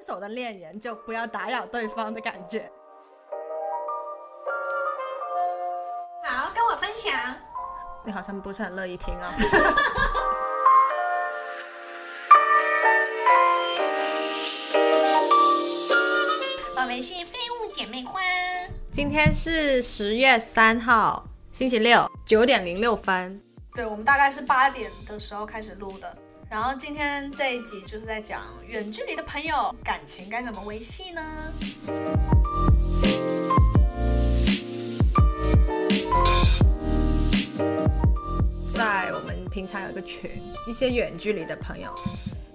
[0.00, 2.70] 手的恋人就不要打扰对方的感觉。
[6.24, 7.12] 好，跟我分享。
[8.02, 9.34] 你好像不是很乐意听啊。
[16.76, 18.20] 我们是废物姐妹花。
[18.90, 23.38] 今天是十月三号，星期六，九点零六分。
[23.74, 26.16] 对，我们大概是八点的时候开始录的。
[26.50, 31.22] 然后今天这一集就是在讲远距离的朋友感情该怎么维系呢？
[38.66, 40.28] 在我们平常有个群，
[40.66, 41.94] 一些远距离的朋友，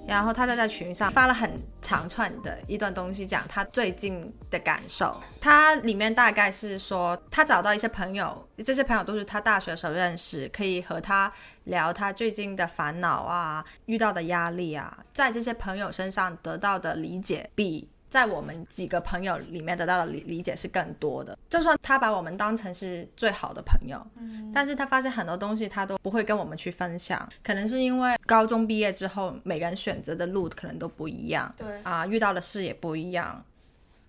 [0.08, 1.52] 然后他就在群上发了很
[1.82, 5.16] 长串的一段东西，讲他最近的感受。
[5.42, 11.32] 他里面大概是说，他找到一些朋友，这些朋友都是他大学时候认识，可以和他
[11.66, 17.90] 聊他最近的烦恼啊，遇到的压力啊，在这些朋友身上得到的理解比。
[18.16, 21.38] 在我们几个朋友里面得到的理理解是更多的。
[21.50, 33.44] 就算他把我们当成是最好的朋友，嗯，但是他发现很多东西他都不会跟我们去分享，可能是因为高中毕业之后，每个人选择的路可能都不一样，对啊，遇到的事也不一样，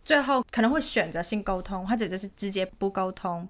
[0.04, 3.48] 最后可能会选择性沟通，或者就是直接不沟通，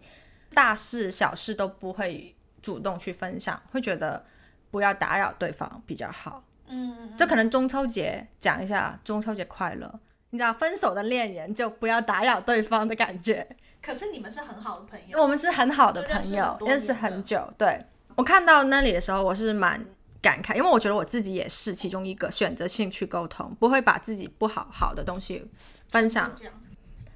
[0.54, 4.24] 大事小事都不会主动去分享，会觉得
[4.70, 6.42] 不要打扰对方比较好。
[6.68, 10.00] 嗯，就可能中秋节讲一下中秋节快乐。
[10.36, 13.56] 你知道，分手的恋人就不要打扰对方的感觉。
[13.80, 17.50] 可是你们是很好的朋友，我们是很好的朋友，认识很久。
[17.56, 17.82] 对
[18.16, 19.82] 我看到那里的时候，我是蛮
[20.20, 25.50] 感慨，因为我觉得我自己也是其中一个选择性去沟通，不会把自己不好好的东西
[25.88, 26.30] 分享。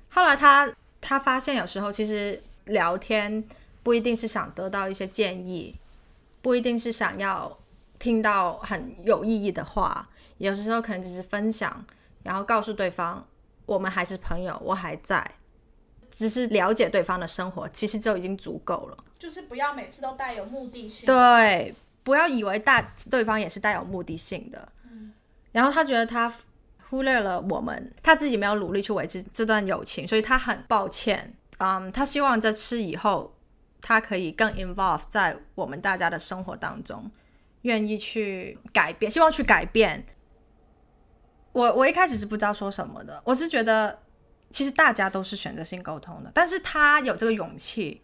[0.08, 3.44] 后来他他发现，有时候其实聊天
[3.82, 5.76] 不一定是想得到一些建议，
[6.40, 7.58] 不一定是想要
[7.98, 11.84] 听到很有意义的话，有时候可能只是分享。
[12.22, 13.26] 然后告诉对方，
[13.66, 15.24] 我们还是朋友，我还在，
[16.10, 19.04] 只是了解对方的生活，其实就已经足够了。
[19.18, 21.06] 就是不要每次都带有目的性。
[21.06, 22.80] 对，不要以为大
[23.10, 24.68] 对方也是带有目的性的。
[24.84, 25.12] 嗯。
[25.52, 26.32] 然后他觉得他
[26.88, 31.34] 忽略了我们，他自己没有努力去维持这段友情，所以他很抱歉。
[31.58, 33.34] 嗯，他希望这次以后
[33.80, 37.10] 他可以更 involve 在我们大家的生活当中，
[37.62, 40.04] 愿意去改变，希望去改变。
[41.52, 43.98] 我我一开始是不知道说什么的，我是觉得
[44.50, 48.00] 其实大家都是选择性沟通的，但是他有这个勇气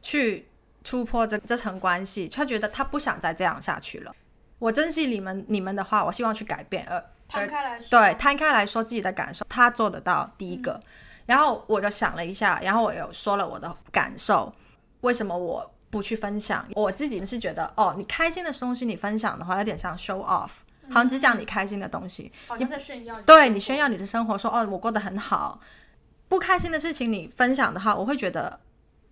[0.00, 0.48] 去
[0.82, 4.14] 突破这这层关系，他觉得他不想再这样下去了。
[4.58, 10.80] 我珍惜你们你们的话，我希望去改变，呃，摊开来说，对，摊开来说自己的感受，他做得到第一个。
[11.26, 14.52] 然后我就想了一下，然后我有说了我的感受，
[15.00, 16.66] 为什么我不去分享？
[16.72, 20.50] 我自己是觉得，哦，你开心的东西你分享的话，有点像 show off。
[20.90, 23.20] 好像只讲你开心的东西，好像在炫耀。
[23.22, 25.60] 对你炫耀你的生活，说哦，我过得很好。
[26.28, 28.58] 不开心的事情你分享的话，我会觉得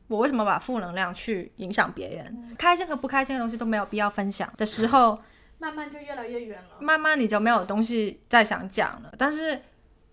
[0.08, 2.54] 我为什么把负能量去影响别人？
[2.58, 5.18] 开心和不开心的东西都没有必要分享的时候，
[5.58, 6.76] 慢慢就越来越远了。
[6.80, 9.12] 慢慢你就没有东西再想讲了。
[9.16, 9.62] 但是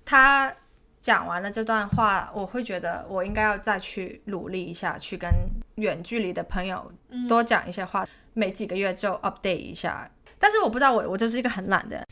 [0.06, 0.54] 他
[1.00, 5.30] 讲完了这段话，我会觉得我应该要再去努力一下，去跟
[5.76, 6.92] 远距离的朋友
[7.28, 10.10] 多讲一些话，每几个月就 update 一下。
[10.41, 12.06] 但是我不知道，我我就是一个很懒的。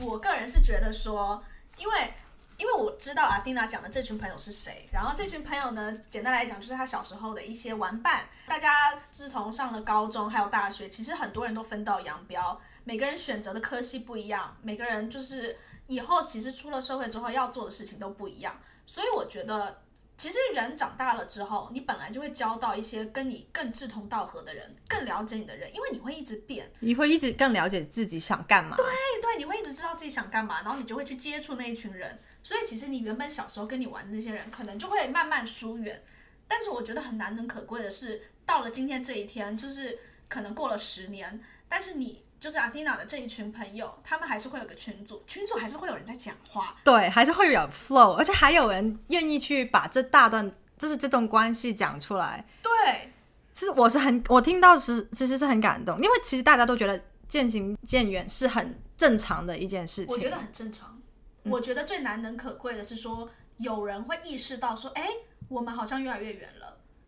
[0.00, 1.44] 我个人是觉得说，
[1.76, 2.14] 因为
[2.56, 8.22] 因为我知道阿蒂娜讲的这群朋友是谁，然后这群朋友呢，简单来讲就是他小时候的一些玩伴。
[8.46, 15.56] 大家自从上了高中还有大学，其实很多人都分道扬镳，每个人选择的科系不一样，每个人就是
[15.86, 19.82] 以后其实出了社会之后要做的事情都不一样，所以我觉得。
[20.20, 28.76] 其实人长大了之后，你本来就会交到一些跟你更志同道合的人，更了解你的人，因为你会一直变，你会一直更了解自己想干嘛。
[28.76, 28.84] 对
[29.22, 32.18] 对，你会一直知道自己想干嘛，然后你就会去接触那一群人。
[32.42, 36.02] 所以其实你原本小时候跟你玩的那些人，可能就会慢慢疏远。
[36.46, 39.98] 但是我觉得很难能可贵的是，到了今天这一天，就是
[40.28, 42.22] 可能过了十年，但是你。
[42.40, 52.44] 就是阿蒂娜的这一群朋友，他们还是会有个群组，群组还是会有人在讲话，对，还是会有 flow，而且还有人愿意去把这大段，就是这段关系讲出来。
[52.62, 53.12] 对，
[53.52, 56.98] 其实我是很，我听到是其实是很感动，因为其实大家都觉得
[57.28, 60.14] 渐行渐远是很正常的一件事情。
[60.14, 60.98] 我觉得很正常。
[61.42, 63.28] 我觉得最难能可贵的是说，
[63.58, 65.08] 有人会意识到说，哎，
[65.48, 66.59] 我们好像越来越远了，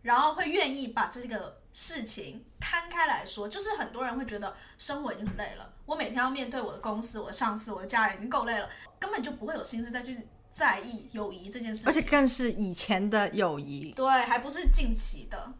[0.02, 1.60] 然后会愿意把这个。
[1.74, 5.72] 事情摊开来说，就是很多人会觉得生活已经很累了。
[5.86, 8.68] 我每天要面对我的公司、我的上司、我的家人，已经够累了，
[8.98, 11.88] 根本就不会有心思再去在意友谊这件事情。
[11.88, 15.54] 而且更是以前的友谊，对，还不是近期的。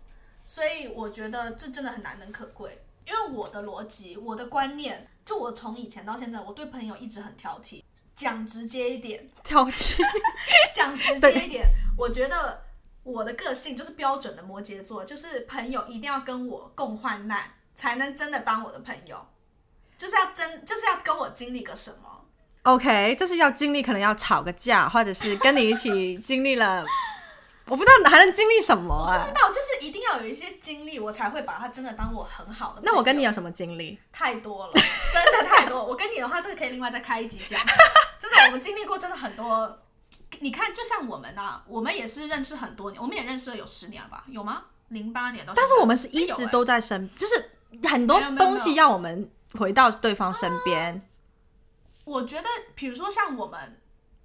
[0.45, 2.85] 所以我觉得这真的很难能可贵。
[3.07, 7.83] 因为我的逻辑、我的观念，就我从以前到现在，我对朋友一直很挑剔。
[8.15, 9.97] 讲直接一点，挑剔。
[10.75, 11.67] 讲直接一点，
[11.97, 12.63] 我觉得
[13.05, 19.27] 我的个性就是标准的摩羯座，就是朋友一定要跟我共患难，才能真的当我的朋友，
[19.99, 22.27] 就是要真就是要跟我经历个什么。
[22.63, 26.87] OK，就是要经历，可能要吵个架，或者是跟你一起经历了，
[27.67, 29.27] 我不知道还能经历什么啊不？
[29.27, 32.83] 知道，就是一定要有一些经历，我才会把他真的当我很好的。
[32.85, 33.99] 那我跟你有什么经历？
[34.13, 34.73] 太多了，
[35.13, 35.85] 真的太多。
[35.85, 37.61] 我跟你的话，这个可以另外再开一集讲。
[38.21, 39.81] 真的，我们经历过真的很多。
[40.43, 44.25] 你看，就像我们啊，我们也是认识很多年，我们也认识了有十年了吧？
[44.27, 44.65] 有吗？
[44.89, 45.63] 零八年到现在。
[45.63, 47.51] 但是我们是一直都在身，就是
[47.89, 51.09] 很多东西要我们回到对方身边。
[52.05, 53.81] 我觉得，比如说像我们，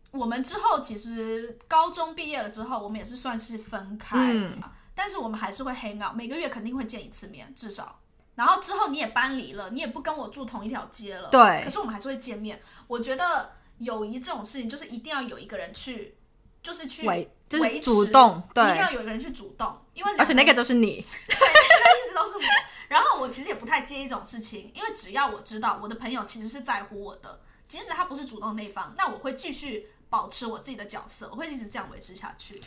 [0.09, 4.59] 我们之后其实高中毕业了之后，我们也是算是分开，嗯
[4.95, 7.99] 但是我们还是会 hang out，每个月肯定会见一次面，至少。
[8.33, 12.59] 然后之后你也搬离了，你也不跟我住同一条街了，对可是我们还是会见面。
[12.87, 16.15] 我觉得友谊这种事情，就是一定要有一个人去，
[16.61, 22.43] 就是去维就是主动对一定要有一个人去主动，因为而且那个两就是你， 对，那一直都是我。
[22.89, 32.61] 然后我其实也不太介意这种事情，因为只要我知道我的朋友其实是在乎我的，即使他不是主动那一方，那我会继续保持我自己的角色，我会一直这样维持下去。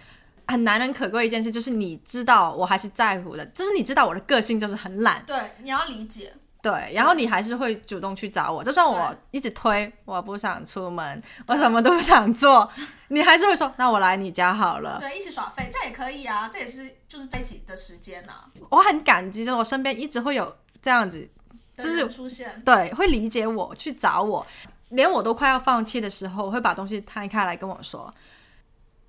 [0.47, 12.71] 很难能可贵一件事，就是你知道我还是在乎的，就是你知道我的个性就是很懒，对，你要理解，对，然后你还是会主动去找我，就算我一直推，我不想出门，我什么都不想做，
[13.09, 14.99] 你还是会说，那我来你家好了。
[15.01, 18.33] 对，一起耍废，这样也可以啊，这也是就是在一起的时间呐、
[18.69, 21.29] 我很感激，就是我身边一直会有这样子，
[21.77, 22.61] 就是出现。
[22.63, 24.47] 对，会理解我，去找我，
[24.91, 28.13] 连我都快要放弃的时候，我会把东西摊开来跟我说。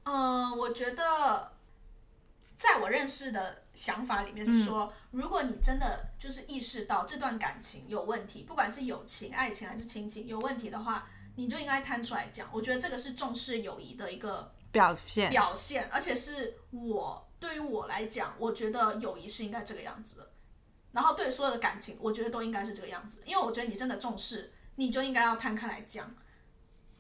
[0.04, 1.52] 嗯，我觉得，
[2.62, 12.48] 在我认识的想法里面是说，如果你真的就是意识到这段感情有问题，不管是友情、爱情还是亲情有问题的话，你就应该摊出来讲。
[12.54, 20.30] 我觉得这个是重视友谊的一个表现，表现，而且是我对于我来讲，我觉得友谊是应该这个样子的。
[20.92, 26.14] 然后对所有的感情，我觉得都应该是这个样子，因为我觉得你真的重视，你就应该要摊开来讲。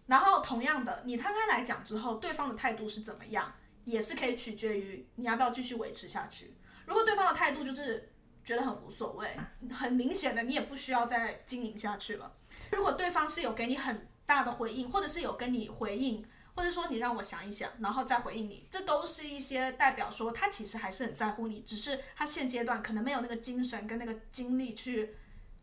[0.07, 3.53] 然后同样的，你摊开来讲之后，对方的态度是怎么样，
[3.91, 6.55] 也是可以取决于你要不要继续维持下去。
[6.85, 8.11] 如果对方的态度就是
[8.43, 9.27] 觉得很无所谓，
[9.71, 12.33] 很明显的你也不需要再经营下去了。
[12.71, 25.15] 如果对方是有给你很大的回应，或者是有跟你回应，或者说你让我想一想，然后再回应你，这都是一些代表说他其实还是很在乎你，只是他现阶段可能没有那个精神跟那个精力去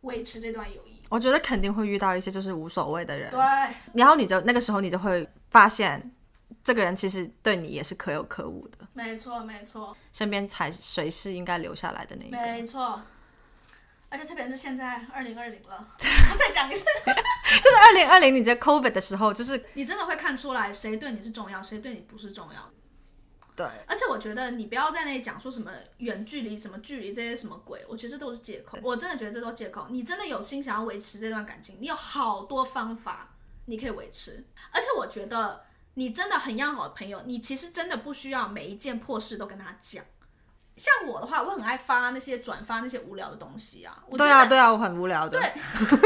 [0.03, 1.03] 维持这段友谊。
[1.11, 3.41] 我觉得肯定会遇到一些就是无所谓的人，对，
[3.95, 6.11] 然后你就那个时候你就会发现，
[6.69, 12.31] 这个人其实对你也是可有可无的，没错，没错，身边才谁是应该留下来的那个。
[12.31, 13.01] 没错。
[14.11, 15.89] 而且特别是现在二零二零了，
[16.39, 16.85] 再讲一次，
[17.63, 22.71] 就是二零二零你在 COVID 的时候，就是你真的会看出来谁对你是重要，谁对你不是重要。
[23.57, 28.77] 对，而且我觉得你不要在那里讲说什么远距离、什么距离这些什么鬼，我觉得这都是借口。
[28.83, 29.87] 我真的觉得这都是借口。
[29.89, 33.35] 你真的有心想要维持这段感情，你有好多方法
[33.65, 34.45] 你可以维持。
[34.71, 35.65] 而且我觉得
[35.99, 40.05] 你真的很要好的朋友，你其实真的不需要每一件破事都跟他讲。
[40.77, 44.05] 像我的话，我很爱发那些转发那些无聊的东西啊。
[44.07, 45.37] 我对啊，对啊，我很无聊的。
[45.37, 45.97] 对 就是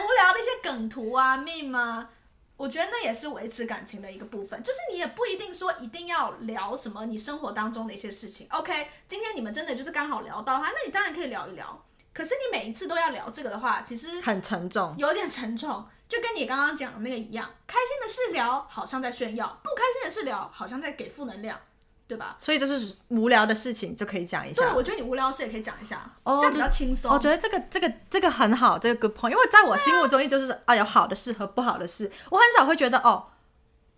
[0.00, 2.08] 无聊的一些梗图啊、meme 啊，
[2.56, 4.62] 我觉得那也是维持感情的一个部分。
[4.62, 8.46] 就是你也不一定说一定要聊什么你生活当中的一些事情。
[8.52, 11.84] OK，今天你们真的就是刚好聊到哈，那你当然可以聊一聊。
[12.14, 14.94] 可是你每一次都要聊这个的话，其实很沉重。
[14.96, 15.84] 有点沉重，
[16.14, 17.50] 就跟你刚刚讲的那个一样。
[17.66, 21.58] 开心的事聊，好像在炫耀；不开心的事聊，好像在给负能量，
[22.06, 22.36] 对吧？
[22.38, 24.74] 所以就是无聊的事情就可以讲一下对，下。
[24.74, 27.12] 我觉得你无聊的事也可以讲一下，哦这样比较轻松。
[27.12, 33.26] 我觉得这个这个这个很好，这个 good point，因为在我心目中，就是啊有好的事和不好的事，我很少会觉得哦，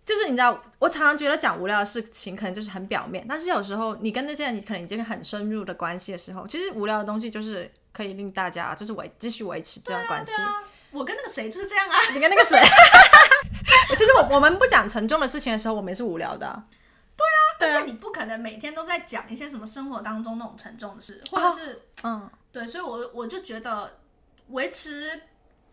[0.05, 10.31] 就是你知道，我常常觉得讲无聊的事情可能就是很表面，但是有时候你跟那些人你可能已经很深入的关系的时候，其实无聊的东西就是可以令大家就是维继续维持这段关系。
[10.35, 10.63] 对啊，
[10.97, 11.99] 我跟那个谁就是这样啊。
[12.13, 12.61] 你跟那个谁，
[13.95, 16.63] 其实我我们不讲沉重的事情的时候，我们也是无聊的
[17.17, 23.97] 对啊、而且你不可能每天都在讲一些什么生活当中那种沉重的事，或者是、嗯，对，所以我我就觉得
[24.49, 25.23] 维持，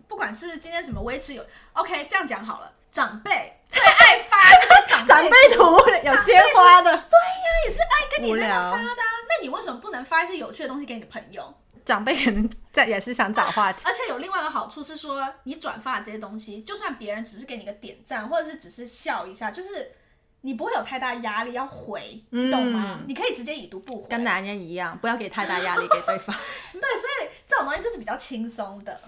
[0.09, 5.63] 不管是今天什么维持有 OK，这样讲好了，长辈最爱发那些长长辈辈图。
[6.05, 11.55] 有鲜花的，对呀也是爱跟你这样发的、啊，那你为什么不能发一些有趣的东西给你的朋友？
[11.85, 13.83] 长辈可能在也是想找话题。
[13.85, 19.93] 而且有另外一个好处是说，你转发这些东西，就算别人只是给你个点赞，或者是只是笑一下，就是
[20.41, 23.01] 你不会有太大压力要回，你懂吗？
[23.07, 24.09] 你可以直接已读不回。
[24.09, 26.35] 跟男人一样，不要给太大压力给对方。
[26.73, 29.01] 对，所以这种东西就是比较轻松的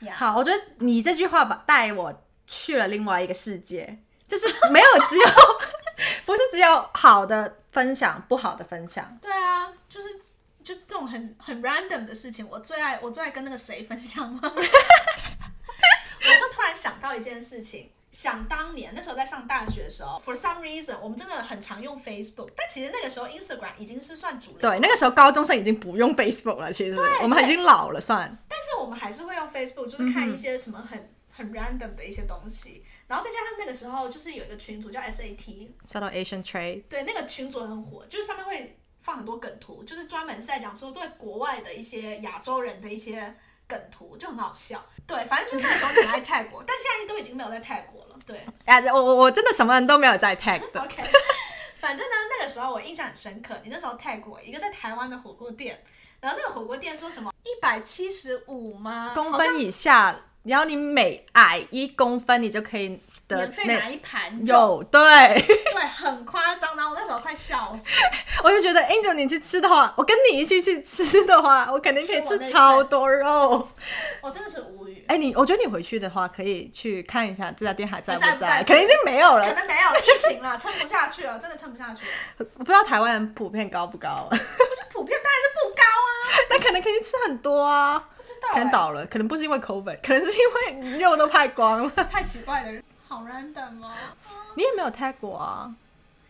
[0.00, 0.14] 呀。
[0.16, 5.26] 好，我觉得你这句话把带我去了另外一个世界，就是没有只有
[6.24, 9.18] 不是只有好的分享，不好的分享。
[9.20, 10.08] 对啊，就是
[10.70, 14.40] 就这种很很 random 的事情，我最爱我最爱跟那个谁分享了。
[14.44, 14.50] 我
[16.38, 28.38] 就突然想到一件事情，想当年那时候在上大学的时候，for some reason 我们真的很常用 Facebook，但其实那个时候 Instagram 已经是算主流，对，那个时候高中生已经不用 Facebook 了，其实我们已经老了算。
[28.48, 43.34] 但是我们还是会用 Facebook，就是看一些什么很很 random 的一些东西，然后再加上那个时候就是有一个群组叫 SAT，叫做 Asian Trade，对，那个群组很火，就是上面会放很多梗图，就是专门是在讲说在国外的一些亚洲人的一些
[43.66, 44.84] 梗图，就很好笑。
[45.06, 48.16] 对，反正就是那个时候很爱泰国， 但现在都已经没有在泰国了。
[48.26, 50.80] 对，哎，我我我真的什么人都没有在 tag 的。
[50.80, 51.02] OK，
[51.80, 55.82] 反正呢，那个时候我印象很深刻，你那时候 tag 我一个在台湾的火锅店，
[56.20, 59.12] 然后那个火锅店说什么一百七十五吗？
[59.14, 65.00] 公分以下，然后你每矮一公分，你就可以得免费拿一盘，有对，
[65.72, 66.76] 对，很夸张。
[66.76, 67.88] 然后我那时候快笑死。
[68.42, 73.68] 我就觉得 Angel 你去吃的话，我跟你一起去吃的话，我肯定可以吃超多肉。
[74.20, 75.04] 我真的是无语。
[75.08, 79.54] 哎，你我觉得你回去的话，可以去看一下这家店还在不在不在可能已经没有了可。
[79.54, 82.10] 能没有疫情了，撑不下去了，真的撑不下去了。
[82.38, 86.12] 我 不知道台湾人普遍高不高， 我觉得普遍当然是不高啊，
[86.50, 88.02] 那可能肯定吃很多啊。
[88.16, 88.72] 不知道、可能欸。
[88.72, 91.90] 倒了，可能不是因为 COVID，可能是因为肉都拍光了。
[92.10, 93.90] 太奇怪的人，好 random 哦。
[94.54, 95.74] 你也没有 tag 过啊？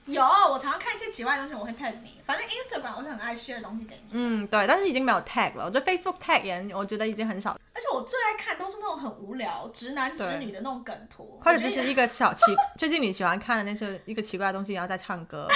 [0.06, 2.18] 有，我常常看一些奇怪的东西，我会 tag 你。
[2.24, 5.66] 反正 Instagram 我是很爱 share 东西给你，嗯，对，但是已经没有 tag 了。
[5.66, 12.46] 我觉得 Facebook tag 也，我觉得已经很少，而且我最爱看都是那种很无聊、直男直女的那种梗图，或者就是一个小奇，
[12.78, 15.46] 最近你喜欢看的那些一个奇怪的东西，然后在唱歌，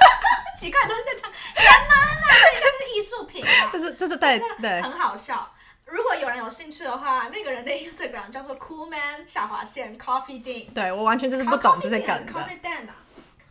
[0.58, 2.40] 奇怪的东西在唱什么啦？
[2.54, 5.46] 这是艺术品啊， 就是就是对对很好笑。
[5.90, 10.72] 如果有人有兴趣的话，那个人的 Instagram 叫做 Coolman 下划线 Coffee Dean。
[10.72, 12.32] 对，我完全就是不懂这些梗的。
[12.32, 12.94] Coffee Dan 啊，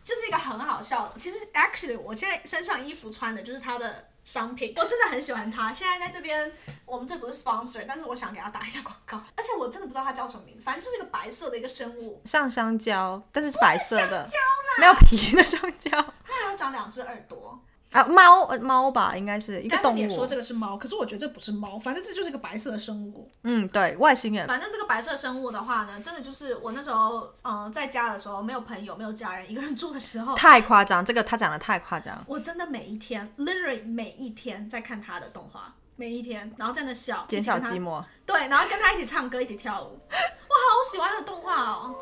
[0.02, 1.18] 就是一个很好笑的。
[1.18, 5.72] 其实 actually 我现在身上衣服穿的就是他的商品，我真的很喜欢他。
[5.74, 6.50] 现在在这边，
[6.86, 9.22] 我们这不是 sponsor，但是我想给他打一下广告。
[9.36, 15.90] 而且我真的不知道他叫什么名字，反正就是一个白色的一个生物，像香蕉，但是是白色的，香蕉啦，没有皮的香蕉
[16.24, 17.60] 它还有长两只耳朵。
[17.92, 20.26] 啊，猫呃猫吧，应该是一个动物但是你说。
[20.26, 23.28] 这个是猫，可是我觉得这不是猫，反正这就是一个白色的生物。
[23.42, 24.46] 嗯，对，外星人。
[24.46, 32.16] 反正这个白色生物的话呢，真的就是我那时候，嗯、在家的时候没有朋友，没有家人，一个人住的时候， 太夸张，这个他讲的太夸张。
[32.28, 38.04] 我真的每一天，literally 每一天在看他的动画，每一天，然后在那笑，减少一起跟他寂寞。
[38.24, 41.92] 对，然后跟他一起唱歌，一起跳舞， 我好喜欢他的动画哦。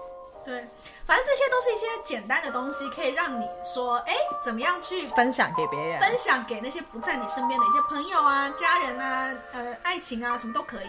[0.49, 0.67] 对，
[1.05, 6.01] 反正这些都是一些简单的东西，可以让你说，哎，怎么样去分享给别人。
[6.01, 10.89] 分享给那些不在你身边的一些朋友啊、家人啊、呃、爱情啊，什么都可以，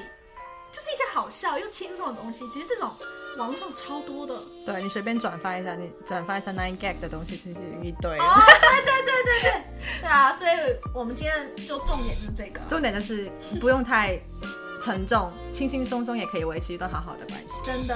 [0.72, 2.48] 就是一些好笑又轻松的东西。
[2.48, 2.90] 其实这种
[3.38, 4.42] 网络上超多的。
[4.66, 8.18] 对你随便转发一下，你转发一下 Nine Gag 的东西，其实一堆。
[8.18, 8.24] 哦，
[8.62, 9.64] 对对对对对，
[10.04, 10.52] 对啊，所以
[10.96, 12.62] 我们今天就重点就是这个。
[12.70, 14.18] 重点就是不用太
[14.82, 17.62] 沉重，轻轻松松也可以维持一段好好的关系。
[17.66, 17.96] 真的，